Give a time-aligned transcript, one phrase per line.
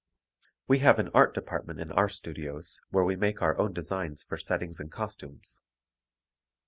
[0.67, 4.35] We have an art department in our studios where we make our own designs for
[4.35, 5.59] settings and costumes.